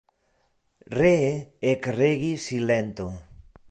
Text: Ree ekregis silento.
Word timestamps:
Ree 0.99 1.29
ekregis 1.75 2.51
silento. 2.53 3.11